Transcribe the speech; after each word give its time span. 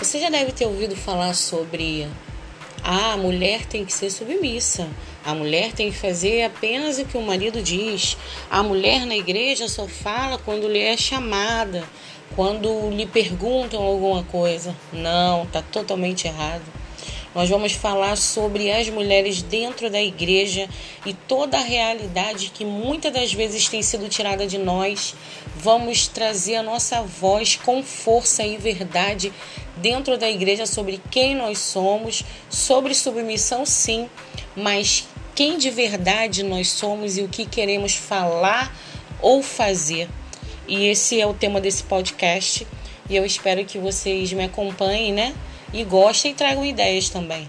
Você 0.00 0.18
já 0.18 0.30
deve 0.30 0.50
ter 0.50 0.64
ouvido 0.64 0.96
falar 0.96 1.34
sobre 1.34 2.08
ah, 2.82 3.12
a 3.12 3.16
mulher 3.18 3.66
tem 3.66 3.84
que 3.84 3.92
ser 3.92 4.08
submissa. 4.10 4.88
A 5.22 5.34
mulher 5.34 5.72
tem 5.72 5.92
que 5.92 5.98
fazer 5.98 6.42
apenas 6.42 6.98
o 6.98 7.04
que 7.04 7.18
o 7.18 7.20
marido 7.20 7.62
diz. 7.62 8.16
A 8.50 8.62
mulher 8.62 9.04
na 9.04 9.14
igreja 9.14 9.68
só 9.68 9.86
fala 9.86 10.38
quando 10.38 10.66
lhe 10.66 10.80
é 10.80 10.96
chamada, 10.96 11.84
quando 12.34 12.88
lhe 12.88 13.04
perguntam 13.06 13.82
alguma 13.82 14.24
coisa. 14.24 14.74
Não, 14.90 15.42
está 15.42 15.60
totalmente 15.60 16.26
errado. 16.26 16.79
Nós 17.32 17.48
vamos 17.48 17.72
falar 17.72 18.16
sobre 18.16 18.72
as 18.72 18.88
mulheres 18.88 19.40
dentro 19.40 19.88
da 19.88 20.02
igreja 20.02 20.68
e 21.06 21.14
toda 21.14 21.58
a 21.58 21.62
realidade 21.62 22.50
que 22.52 22.64
muitas 22.64 23.12
das 23.12 23.32
vezes 23.32 23.68
tem 23.68 23.82
sido 23.82 24.08
tirada 24.08 24.48
de 24.48 24.58
nós. 24.58 25.14
Vamos 25.56 26.08
trazer 26.08 26.56
a 26.56 26.62
nossa 26.62 27.02
voz 27.02 27.54
com 27.54 27.84
força 27.84 28.42
e 28.42 28.56
verdade 28.56 29.32
dentro 29.76 30.18
da 30.18 30.28
igreja 30.28 30.66
sobre 30.66 31.00
quem 31.08 31.36
nós 31.36 31.58
somos, 31.58 32.24
sobre 32.48 32.94
submissão, 32.94 33.64
sim, 33.64 34.10
mas 34.56 35.06
quem 35.34 35.56
de 35.56 35.70
verdade 35.70 36.42
nós 36.42 36.68
somos 36.68 37.16
e 37.16 37.22
o 37.22 37.28
que 37.28 37.46
queremos 37.46 37.94
falar 37.94 38.74
ou 39.22 39.40
fazer. 39.40 40.08
E 40.66 40.86
esse 40.86 41.20
é 41.20 41.26
o 41.26 41.34
tema 41.34 41.60
desse 41.60 41.84
podcast. 41.84 42.66
E 43.08 43.16
eu 43.16 43.24
espero 43.24 43.64
que 43.64 43.78
vocês 43.78 44.32
me 44.32 44.44
acompanhem, 44.44 45.12
né? 45.12 45.34
E 45.72 45.84
gostem 45.84 46.32
e 46.32 46.34
tragam 46.34 46.64
ideias 46.64 47.08
também. 47.08 47.48